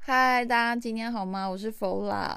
[0.00, 1.46] 嗨，大家今天好吗？
[1.48, 2.36] 我是 Fola，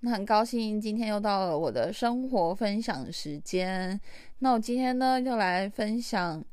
[0.00, 3.98] 那很高兴今天又到了我的生活分享时间。
[4.40, 6.44] 那我今天呢，就来分享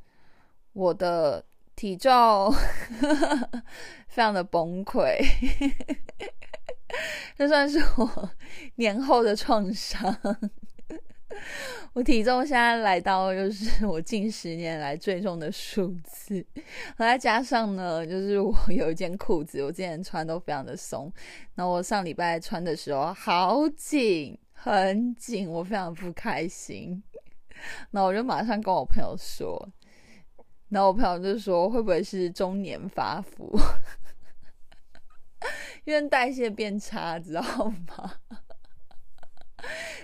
[0.71, 1.43] 我的
[1.75, 2.49] 体重，
[4.07, 5.17] 非常的崩溃，
[7.35, 8.29] 这算是我
[8.75, 10.15] 年后的创伤。
[11.93, 16.45] 我体重现在来到就是我近十年来最重的数字，
[16.97, 21.11] 再加上呢，就是我 有一件裤子，我之前穿都非常的松，
[21.55, 27.01] 那我上礼拜穿的时候好紧，很紧，我非常不开心。
[27.91, 29.69] 那我就马上跟我朋友说，
[30.69, 33.59] 然后我朋友就说会不会是中年发福？
[35.85, 37.41] 因为代谢变差，知道
[37.87, 38.13] 吗？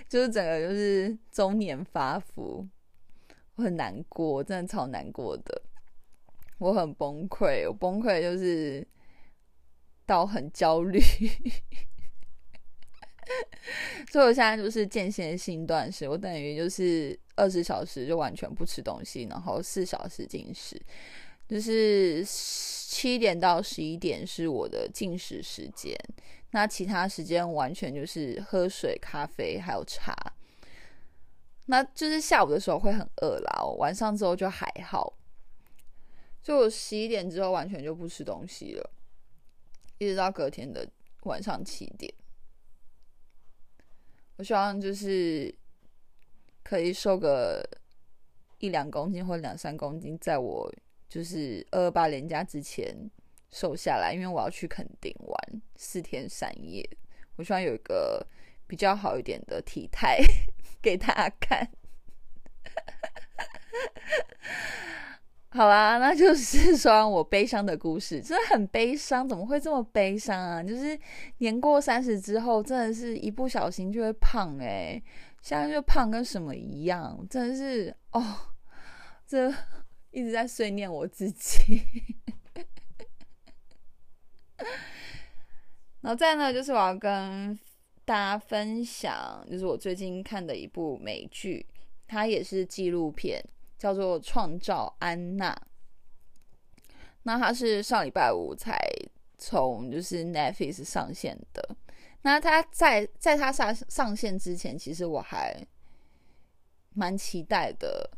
[0.08, 2.66] 就是整个就是中年发福，
[3.56, 5.62] 我很难过，真的超难过的，
[6.58, 8.86] 我很崩溃，我崩溃就是
[10.04, 11.00] 到很焦虑，
[14.10, 20.80] 所以我现在就是间歇性断食，我等于就是二十小时就完全不吃东西，然后四小时进食，
[21.48, 25.98] 就是七点到十一点是我的进食时间。
[26.52, 30.14] 那其他时间完全就是喝水、咖啡还有茶，
[31.66, 35.12] 那就是下午的时候会很饿啦，晚上之后就还好。
[36.42, 38.90] 就我十一点之后完全就不吃东西了，
[39.98, 40.88] 一直到隔天的
[41.24, 42.10] 晚上七点。
[44.36, 45.52] 我希望就是
[46.62, 47.62] 可以瘦个
[48.58, 50.72] 一两公斤或两三公斤，在我
[51.08, 53.10] 就是二二八年假之前。
[53.50, 56.88] 瘦下来，因为我要去垦丁玩四天三夜，
[57.36, 58.26] 我希望有一个
[58.66, 60.18] 比较好一点的体态
[60.82, 61.68] 给大家看。
[65.48, 70.62] 好啦，那就是说我悲伤的故事，真的很悲伤，怎么会这么悲伤啊？
[70.62, 70.98] 就是
[71.38, 75.02] 年过三十之后，真的是一不小心就会胖哎，
[75.40, 78.36] 现在就胖跟什么一样，真的是哦，
[79.26, 79.50] 这
[80.10, 81.82] 一直在碎念我自己。
[86.06, 87.58] 然后再呢，就是我要跟
[88.04, 91.66] 大家分享，就是我最近看的一部美剧，
[92.06, 93.44] 它也是纪录片，
[93.76, 95.52] 叫做《创造安娜》。
[97.24, 98.78] 那它是上礼拜五才
[99.36, 101.76] 从就是 Netflix 上线的。
[102.22, 105.60] 那它在在它上上线之前，其实我还
[106.94, 108.08] 蛮期待的，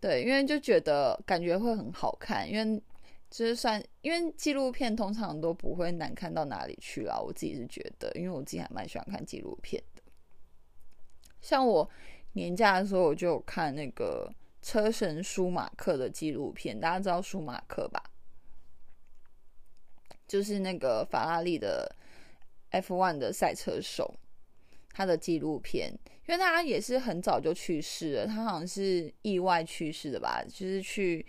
[0.00, 2.82] 对，因为就觉得感觉会很好看，因为。
[3.30, 7.20] 就是算，因为纪录片通常都不会难看到哪里去啦。
[7.20, 10.02] 我自己是觉得，因为我自己还蛮喜欢看纪录片的。
[11.42, 11.88] 像我
[12.32, 16.80] 年假的时候，我就看那个车神舒马克的纪录片。
[16.80, 18.02] 大家知道舒马克吧？
[20.26, 21.94] 就是那个法拉利的
[22.70, 24.14] F1 的赛车手，
[24.94, 25.92] 他的纪录片。
[26.26, 30.42] 因为他也是很早就去世了，他好像是意外去世的吧？
[30.48, 31.26] 就是去。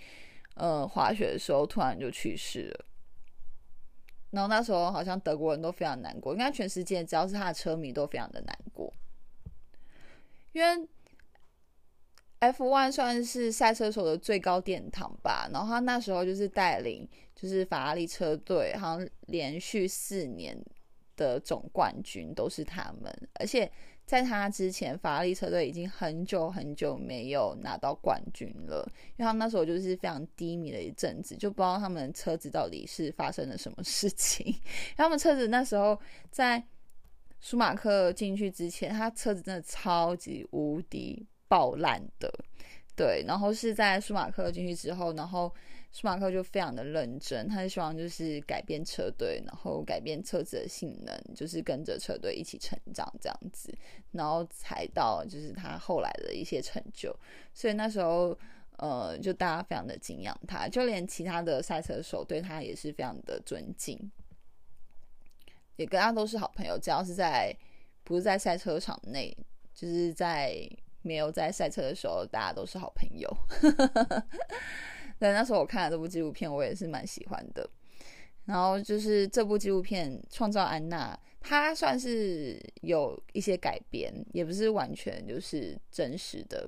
[0.60, 2.86] 呃，滑雪的时候突然就去世了，
[4.32, 8.94] 然后那时候好像德国人都非常难过，应该全世界只要是他的车迷都非常的难过，
[10.52, 10.88] 因为
[12.42, 20.62] F1 算是赛车手的最高殿堂吧，然后他那时候就是带领就是法拉利车队，好像连续四年
[21.16, 23.72] 的总冠军都是他们，而且。
[24.10, 28.84] 在他之前，法拉利车队已经很久很久没有拿到冠军了，
[29.18, 34.56] 因为他们那时候就是非常低迷的一阵子，就不知道他们车子到底是发生了什么事情。
[34.98, 35.96] 他们车子那时候
[36.32, 36.64] 在
[37.40, 42.34] 舒马克进去之前，他车子真的超级无敌爆烂的，
[42.96, 43.24] 对。
[43.28, 45.54] 然后是在舒马克进去之后，然后。
[45.92, 53.76] 舒马克就非常的认真，他希望就是改变车队，然后改变车子的性能，就是跟着车队一起成长这样子，
[54.12, 57.14] 然后才到就是他后来的一些成就。
[57.56, 58.38] 所以那时候，
[58.78, 64.12] 呃，就大家非常的敬仰他，就连其他的赛车手对他也是非常的尊敬，
[65.76, 66.78] 也跟他都是好朋友。
[66.78, 67.52] 只要是在
[68.04, 69.36] 不是在赛车场内，
[69.74, 70.56] 就是在
[71.02, 73.28] 没有在赛车的时候，大家都是好朋友。
[75.20, 77.70] 对，那时候我看了这部纪录片，我也是蛮喜欢的。
[78.46, 86.68] 然后就是这部纪录片《创造安娜》，它算是有一些改编，也不是完全就是真实的。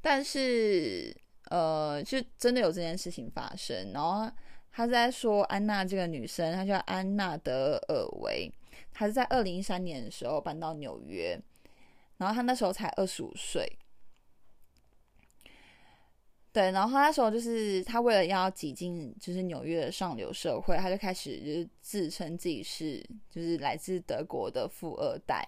[0.00, 1.16] 但是，
[1.50, 3.92] 呃，就真的有这件事情发生。
[3.92, 4.28] 然后
[4.72, 8.50] 他在说安娜这个女生，她叫安娜德尔维，
[8.92, 11.38] 她是在二零一三年的时候搬到纽约。
[12.16, 13.70] 然后她那时候才二十五岁。
[16.52, 25.42] 对，然后他那时候就是他为了要挤进就是纽约的上流社会，他就开始就是自称自己是就是来自德国的富二代。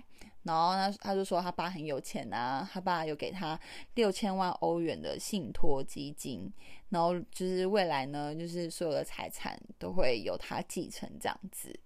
[0.44, 3.58] 然后他，他就说他爸很有钱啊，他爸有给他
[3.96, 6.50] 六千万欧元的信托基金，
[6.88, 11.78] 然后就是未来呢，就是所有的财产都会由他继承这样子。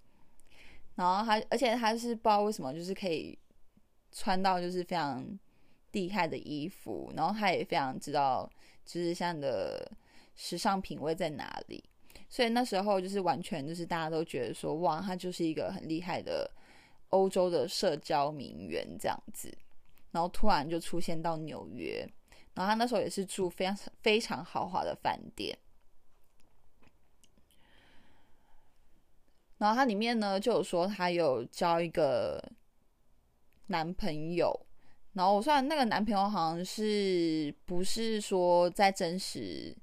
[0.94, 3.36] 然后他，而且他是不知道为什么，就是可以
[4.12, 5.26] 穿到就是非常
[5.90, 8.48] 厉害的衣服，然后他也非常知道。
[8.88, 9.92] 就是像你的
[10.34, 11.84] 时尚品味在哪里，
[12.26, 16.50] 所以那时候就是完全就是大家都觉得说，哇，他就是一个很厉害的
[17.10, 19.54] 欧洲的社交名媛这样子，
[20.10, 22.08] 然后突然就出现到纽约，
[22.54, 25.58] 然后他那时候也是住非常非常豪华的饭店，
[29.58, 32.42] 然后他里面呢就有说他有交一个
[33.66, 34.64] 男朋友。
[35.14, 39.74] 然后我算那个男朋友好像是不是说在真实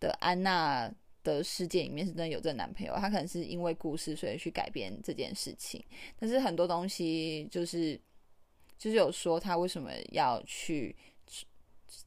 [0.00, 0.92] 的安娜
[1.22, 5.84] 的世界里面是真的有这个男朋友，他可能是因为故事所以去改变这件事情。
[6.18, 8.00] 但是很多东西就是
[8.76, 10.96] 就是有说他为什么要去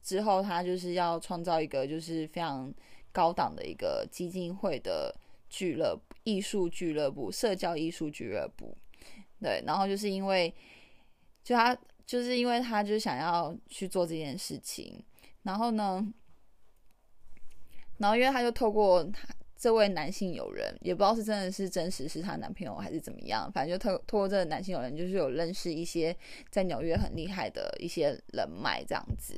[0.02, 2.70] 之后，他就是要创造一个就是非常
[3.10, 5.14] 高档的一个基金会的
[5.48, 8.76] 俱乐部、艺术俱乐部、社交艺术俱乐部。
[9.40, 10.52] 对，然后就是因为
[11.42, 11.74] 就他。
[12.06, 15.02] 就是因为他就想要去做这件事情，
[15.42, 16.06] 然后呢，
[17.98, 19.26] 然后因为他就透过他
[19.56, 26.16] 这位男性友人，也不知道是真的是真实是她男朋友还是怎么样，反正就透透过这个男性友人，就是有认识一些
[26.50, 29.34] 在纽约很厉害的一些人脉这样子，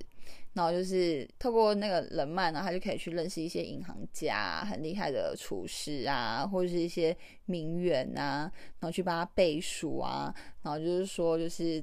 [0.55, 7.17] 然后就是透过那个人脉呢，他就可以去认识一些银行家很厉害的厨师啊，或者是一些
[7.47, 8.51] 名媛啊，
[8.81, 11.83] 然后去帮他背书啊，然后就是说就是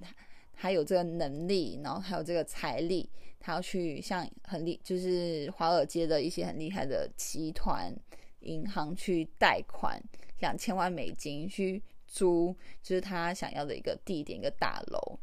[0.56, 0.72] 他。
[0.75, 3.10] 有这个能力，然后还有这个财力，
[3.40, 7.96] 他要去向很厉，就是华尔街的一些很厉害的集团
[8.42, 9.98] 银行去贷款
[10.40, 12.54] 两千万美金去租，
[12.84, 15.18] 就是他想要的一个地点一个大楼。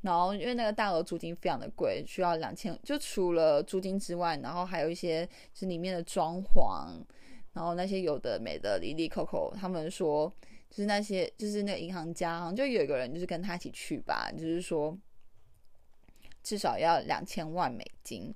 [0.00, 5.24] 然后因为那个大楼租金非常的贵，需要两千，就除了租金之外，然后还有一些
[5.54, 6.88] 就是里面的装潢，
[7.52, 10.34] 然后那些有的没的，里里扣扣，他们说。
[10.70, 14.30] 就是那些，就是那个银行家，好像就有一个人，就是跟他一起去吧。
[14.30, 14.96] 就是说，
[16.42, 18.34] 至少要两千万美金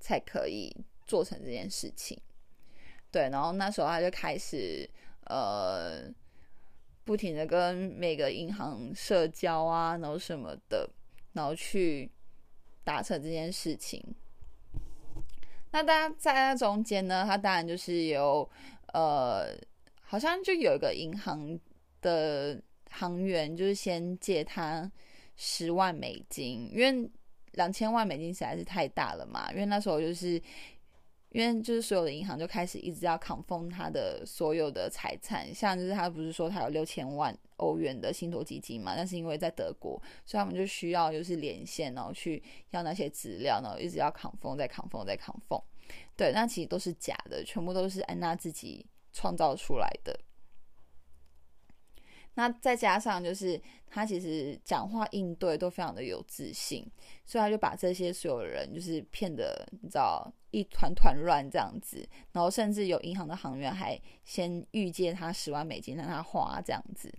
[0.00, 0.76] 才可以
[1.06, 2.20] 做成这件事情。
[3.12, 4.88] 对，然后那时候他就开始
[5.26, 6.12] 呃，
[7.04, 10.90] 不停的跟每个银行社交啊，然后什么的，
[11.32, 12.10] 然后去
[12.82, 14.04] 达成这件事情。
[15.70, 18.50] 那大家在那中间呢，他当然就是有
[18.92, 19.56] 呃。
[20.12, 21.58] 好像就有一个银行
[22.02, 24.92] 的行员，就是先借他
[25.36, 27.10] 十万美金，因为
[27.52, 29.50] 两千万美金实在是太大了嘛。
[29.52, 30.32] 因为那时候就是
[31.30, 38.92] 因为就是所有的银行就开始一直要扛封他的所有的财产，像就是他不是说他有六千万欧元的信托基金嘛？
[38.94, 45.58] 但是因为在德国，所以他们就需要就是连线，然后去要那些资料，然后一直要扛封，再扛封，再扛封。
[46.14, 48.86] 对，那其实都是假的，全部都是安娜自己。
[49.12, 50.18] 创造出来的，
[52.34, 56.90] 那再加上就是他其实讲话应对都非常的有自信，
[57.26, 67.12] 所以他就把这些所有人就是骗的，你知道一团团乱这样子，然后甚至有银行的行员还先预借他十万美金让他花这样子。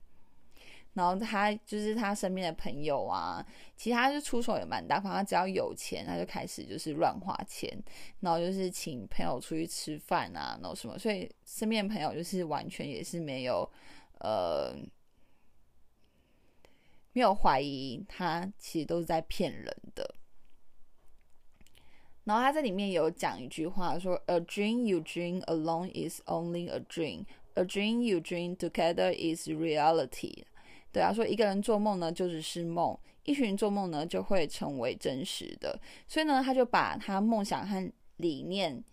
[0.93, 3.45] 然后他就是他身边的朋友啊，
[3.75, 7.75] 其实他就出手也蛮大方，他只要有钱，他就开始就是乱花钱，
[8.19, 13.67] 然后就是请朋友出去吃饭啊，然后什么，所以身边的朋友就是完全也是没有
[14.19, 14.75] 呃
[17.13, 20.15] 没有怀疑他其实都是在骗人的。
[22.23, 27.25] 然后他在里面有讲一句话说：“A dream you dream alone is only a dream.
[27.55, 30.43] A dream you dream together is reality.”
[30.93, 35.77] 对啊，说一个人做梦呢，就只是梦；一群人做梦呢，就会成为真实的。
[36.07, 38.83] 所以呢，他就把他梦想和理念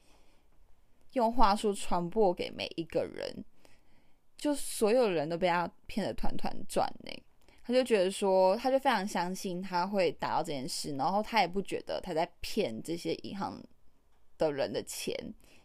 [1.13, 3.45] 用话术传播给每一个人，
[4.35, 7.13] 就所有人都被他骗得团团转呢。
[7.63, 13.63] 他就觉得说，他就非常相信他会达到这件事，然后他也不觉得他在骗这些银行
[14.39, 15.15] 的人的钱，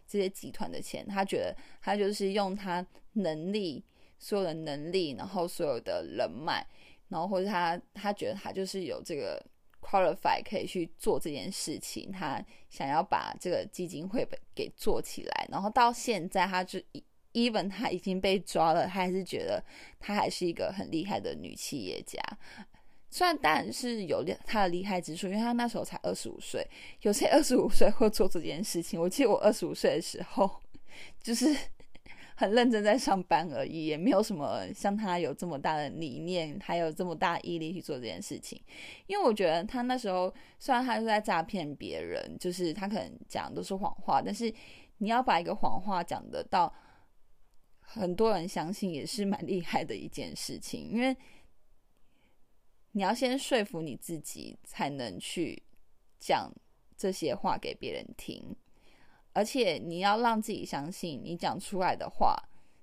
[0.06, 1.06] 这些集团的钱。
[1.08, 3.82] 他觉得他就是用他能力。
[4.18, 6.66] 所有的能力，然后所有的人脉，
[7.08, 9.44] 然后或者他他觉得他就是有这个
[9.80, 16.80] qualify 可以去做这件事情，他想要把这个基金会给做起来，然后到现在他就
[17.32, 19.62] even 他已经被抓了，他还是觉得
[20.00, 22.18] 他还是一个很厉害的女企业家，
[23.10, 26.66] 虽然当然是有他的厉害之处，因为他那时候才二十五岁，
[27.02, 29.00] 有谁二十五岁会做这件事情？
[29.00, 30.50] 我记得我二十五岁的时候，
[31.22, 31.54] 就是
[32.36, 38.62] 很认真在上班而已，也没有什么像他有这么大的理念，还有这么大毅力去做这件事情。
[39.06, 44.52] 因为我觉得他那时候虽然他是在诈骗别人，就是他可能讲的都是谎话，但是
[44.98, 46.72] 你要把一个谎话讲得到
[47.80, 51.16] 很多人相信，也是蛮厉害的一件事情，因为。
[52.92, 55.62] 你要先说服你自己，才能去
[56.18, 56.50] 讲
[56.96, 58.42] 这些话给别人听，
[59.36, 62.34] 而且你要让自己相信，你讲出来的话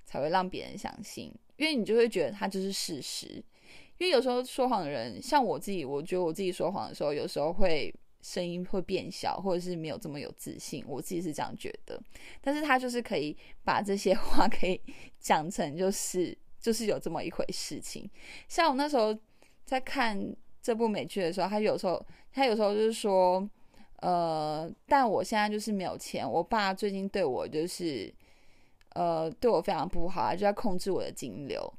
[0.06, 3.44] 才会让别人相信，因为你就会觉得它就是事实。
[3.98, 12.00] 因为有时候说谎的人，像我自己，我觉得我自己说谎的时候，有时候会声音会变小，或者是没有这么有自信，我自己是这样觉得。
[12.40, 14.80] 但是他就是可以把这些 话可以
[15.20, 18.10] 讲成，就是就是有这么一回事情。
[18.48, 19.18] 像我那时候。
[19.66, 20.22] 在看
[20.62, 23.50] 这部美剧的时候，他有时候他有时候就是说，
[24.04, 26.30] 呃，但我现在就是没有钱。
[26.30, 28.14] 我爸最近对我就是，
[28.96, 31.74] 呃，对我非常不好，就在控制我的金流。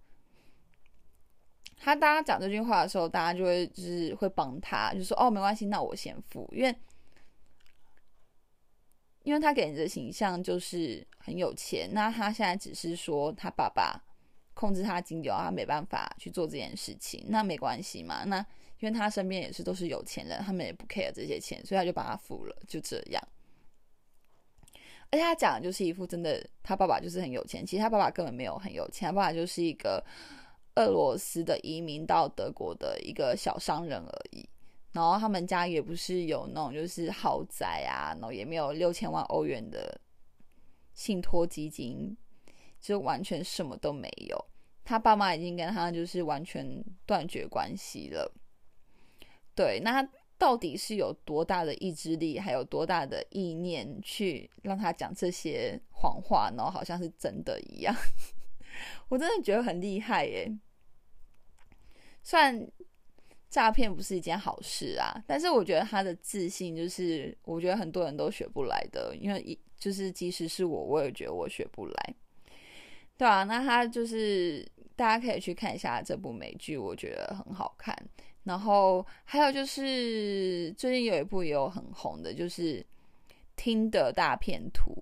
[1.77, 6.75] 他当他讲这句话的时候，大家就会就是会帮他，就说哦，没关系，那我先付，因为
[9.25, 11.91] 因为他给人的形象就是很有钱。
[11.93, 14.03] 那他现在只是说他爸爸。
[14.57, 18.23] 控制他金流，他没办法去做这件事情，那没关系嘛？
[18.23, 18.47] 那
[18.85, 23.23] 因为他身边也是都是有钱人，他们也不 care 这些钱，所以他就把他付了，就这样。
[25.11, 30.05] 而且他讲的就是一副真的，他爸爸就是很有钱，其实他爸爸根本没有很有钱，他爸爸就是一个
[30.75, 34.47] 俄罗斯的移民到德国的一个小商人而已。
[34.93, 39.99] 然后他们家也不是有那种就是豪宅啊，然后也没有六千万欧元的
[40.93, 42.15] 信托基金。
[42.81, 44.45] 就完全什么都没有，
[44.85, 48.31] 他爸妈已经跟他就是完全断绝关系了。
[49.55, 50.07] 对，那
[50.37, 57.95] 到底是有多大的意志力，还有多大的意念去让他讲这些谎话，然后好像是真的一样？
[59.09, 60.53] 我真的觉得很厉害耶。
[62.23, 62.67] 虽然
[63.49, 69.15] 诈骗不是一件好事啊，但是我觉得他的自信就是，我觉得很多人都学不来的。
[69.15, 72.15] 因为一就是即使是我，我也觉得我学不来。
[73.17, 77.97] 对啊，那他就是大家可以去看一下这部美剧，我觉得很好看。
[78.45, 82.81] 然后还有就是最近有一部也有很红的，就是
[83.57, 84.93] 《听的大片图》，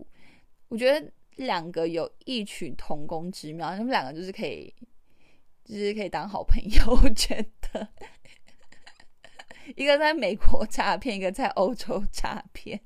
[0.68, 4.72] 我觉得两个有异曲同工之妙，他们两个就是可以，
[5.64, 6.98] 就是可以当好朋友。
[7.02, 7.88] 我觉得
[9.76, 12.80] 一个在美国诈骗，一个在欧洲诈骗。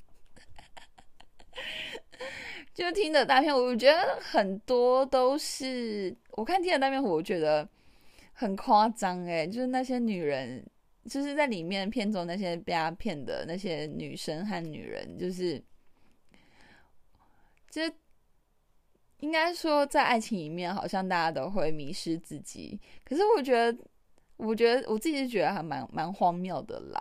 [2.73, 7.67] 就听的大片，我觉得很多都是我看听的大片，我觉得
[8.39, 10.63] 很夸张哎，就是那些女人，
[11.09, 15.59] 就是在里面片中那些被他骗的那些女生和女人，就是，
[17.71, 17.81] 就
[19.21, 22.79] 应该说在爱情里面，好像大家都会迷失自己。
[23.07, 23.79] 可是我觉得，
[24.37, 27.01] 我觉得我自己是觉得还蛮蛮荒谬的啦。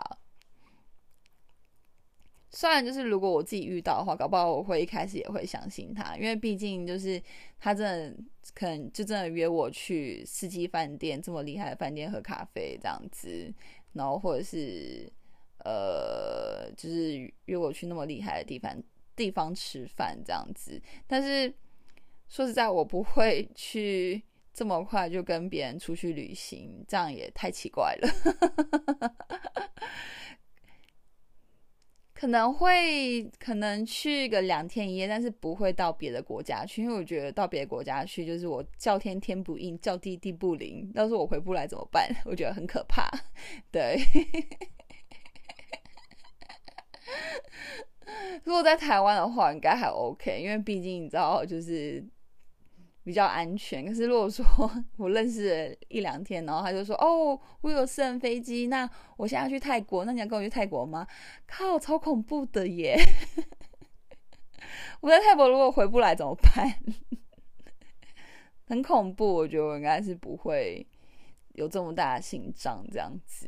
[2.56, 7.22] 虽然就是如果我自己遇到的话，搞不好我会一开始也会相信他，因为毕竟就是
[7.60, 8.16] 他真的
[8.54, 13.52] 可能就真的约我去四季饭店这么厉害的饭店喝咖啡这样子，
[13.92, 15.06] 然后或者是
[15.66, 18.82] 呃就是约我去那么厉害的地方
[19.14, 21.52] 地方吃饭这样子，但是
[22.30, 24.22] 说实在，我不会去
[24.54, 28.08] 这么快就跟别人出去旅行，这样也太奇怪了。
[32.18, 42.08] 可能会可能去个两天一夜，但是不会到别的国家去，因为我觉得到别的国家去，就是我叫天天不应，叫地地不灵，到时候我回不来怎么办？
[42.24, 43.06] 我觉得很可怕。
[43.70, 43.98] 对，
[48.44, 52.02] 如果在台湾的话，应该还 OK，因为毕竟你知道，就是。
[53.06, 54.44] 比较安全，可是如果说
[54.98, 61.06] 我认识一两天，然后他就说：“哦，我有私人飞机，那我现在要去泰国，那你要跟我去泰国吗？”
[61.46, 62.98] 靠，超恐怖的耶！
[65.00, 66.80] 我在泰国如果回不来怎么办？
[68.66, 70.84] 很恐怖，我觉得我应该是不会
[71.52, 73.46] 有这么大的心脏这样子，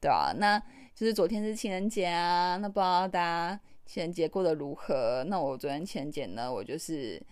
[0.00, 0.58] 对啊，那
[0.92, 5.22] 就是昨天是情人节啊，那不知道大家情人节过得如何？
[5.28, 7.24] 那我昨天情人节呢，我就是。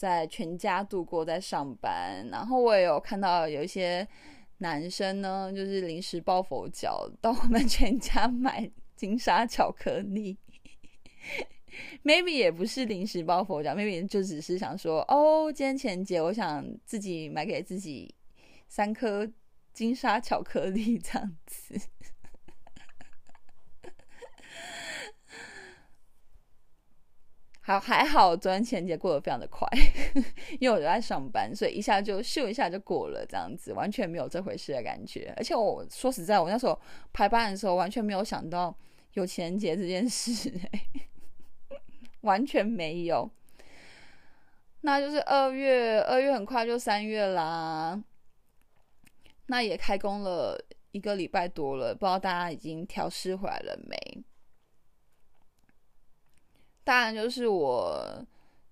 [0.00, 4.08] 在全家度过，在上班，然后我也有看到有一些
[4.56, 10.38] 男生呢，就是临时抱佛脚到我们 全家买金沙巧克力。
[12.02, 18.14] Maybe 也不是临时抱佛脚，Maybe 就只是想说，哦，今天情人节，我想自己买给自己
[18.68, 19.30] 三颗。
[19.72, 21.80] 金沙巧克力这样子。
[27.70, 29.64] 好，还好，昨天情人节过得非常的快，
[30.58, 35.32] 因为我在上班，所以一下就咻一下就过了，这样子完全没有这回事的感觉。
[35.36, 36.76] 而且我说实在，我那时候
[37.12, 38.76] 排班的时候完全没有想到
[39.12, 40.52] 有情人节这件事，
[42.22, 43.30] 完全没有。
[44.80, 48.02] 那就是二月，二月很快就三月啦。
[49.46, 50.60] 那也开工了
[50.90, 54.24] 一个礼拜多了，不知道大家已经调试回来了没？
[56.82, 58.24] 当然，就是我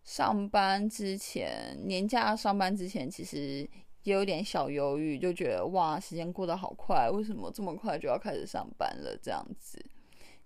[0.02, 3.68] 上班之前，年假上班之前，其实
[4.02, 9.16] 也有点小犹豫，就觉得哇，时间过得好快，为什么这么快就要开始上班了？
[9.22, 9.78] 这样子，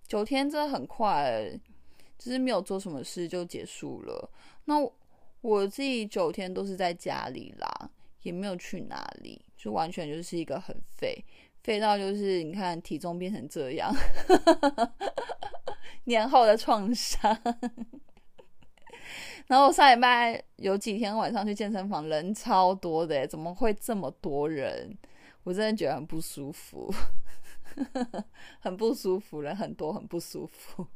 [0.07, 1.49] 九天真的很快，
[2.19, 4.29] 就是没有做什么事就结束了。
[4.65, 4.75] 那
[5.41, 7.89] 我自己九天都是在家里啦，
[8.21, 11.23] 也没有去哪里，就完全就是一个很废，
[11.63, 13.93] 废到就是你看体重变成这样。
[16.05, 17.37] 年后的创伤，
[19.47, 24.97] 然后我上礼拜有几天晚上去健身房，人超多的，怎么会这么多人？
[25.43, 26.93] 我真的觉得很不舒服，
[28.59, 30.87] 很不舒服，人很多，很不舒服，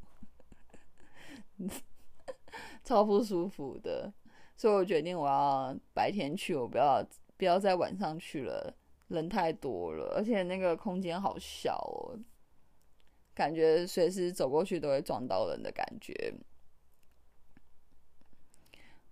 [2.84, 4.12] 超不舒服的。
[4.56, 7.06] 所以我决定我要白天去，我不要
[7.38, 8.74] 不要在晚上去了，
[9.10, 12.18] 人太多了，而且那个空间好小哦。
[13.38, 16.34] 感觉随时走过去都会撞到人的感觉。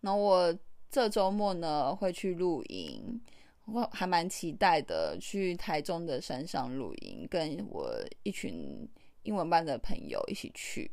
[0.02, 0.52] 那我
[0.90, 3.22] 这周末呢会去露营，
[3.68, 5.16] 我还蛮期待的。
[5.22, 8.90] 去台中的山上露营，跟我一群
[9.22, 10.90] 英文班的朋友一起去。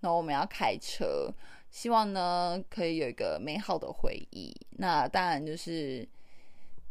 [0.00, 1.32] 那我们要开车，
[1.70, 4.54] 希望呢可以有一个美好的回忆。
[4.72, 6.06] 那当然就是。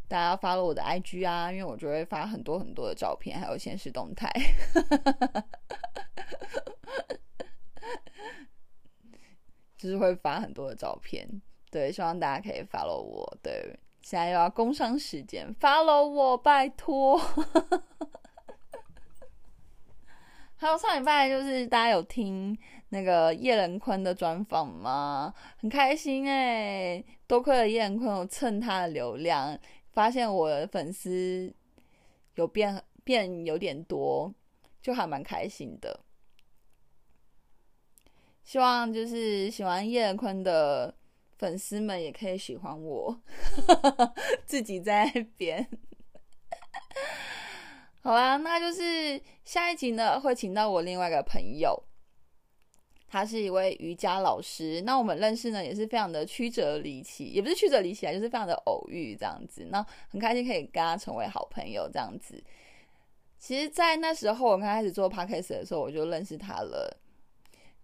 [0.09, 4.27] 大家发了我的 IG 啊，因为我就会发很多很多的照片，还有现实动态，
[9.77, 11.29] 就是会发很多的照片。
[11.69, 13.37] 对，希望大家可以 follow 我。
[13.43, 17.15] 对，现在又要工商时间，follow 我，拜托。
[20.57, 22.57] 还有上礼拜就是大家有听
[22.89, 25.33] 那个叶仁坤的专访吗？
[25.57, 29.57] 很开心哎，多亏了叶仁坤，我蹭他的流量。
[29.99, 31.53] 发现我的粉丝
[32.35, 34.33] 有变变有点多，
[34.81, 35.99] 就还蛮开心的。
[38.45, 40.95] 希望就是喜欢叶坤的
[41.37, 43.21] 粉丝们也可以喜欢我，
[44.47, 45.69] 自己在那边。
[47.99, 51.77] 好啦，那就是下一集呢会请到我另外一个朋友。
[53.09, 59.67] 他是一位瑜伽老师，那我们认识呢也是非常的曲折离奇，也不是曲折离奇啊，就是非常的偶遇这样子。
[59.71, 62.41] 那很开心可以跟他成为好朋友这样子。
[63.39, 66.95] 其实，在那时候我刚开始做 podcast 的时候，我就认识他了。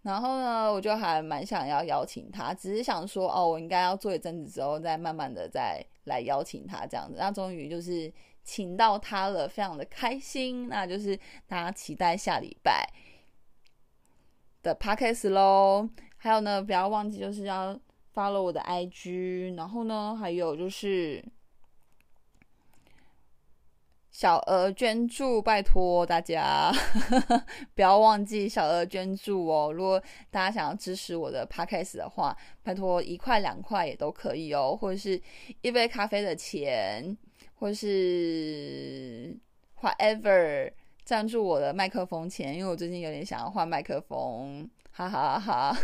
[0.02, 7.16] 然后呢，我就还蛮想要邀请他，只是想说哦，我应该要做一阵子之后，再慢慢的再来邀请他这样子。
[7.18, 10.68] 那终于就是请到他了，非常的开心。
[10.68, 12.88] 那就是大家期待下礼拜。
[14.66, 17.80] 的 podcast 喽，还有呢，不要忘记就是要
[18.16, 21.24] follow 我的 IG，然后呢，还有就是
[24.10, 26.72] 小额捐助，拜托大家
[27.76, 29.72] 不要忘记小额捐助哦。
[29.72, 30.02] 如果
[30.32, 35.22] 大家想要支持我的 podcast 的话，拜托一块两块也都可以哦，或者是
[35.62, 37.16] 一杯咖啡的钱，
[37.54, 39.38] 或是
[39.80, 40.72] whatever。
[41.06, 45.78] 赞助我的麦克风钱，因为我最近有点想要换麦克风，哈哈哈，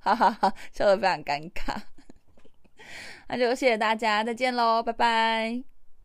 [0.00, 1.76] 哈哈哈，笑得非常尴尬。
[3.28, 5.77] 那就谢谢大家，再见喽，拜拜。